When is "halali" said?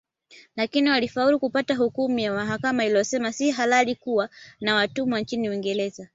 3.51-3.95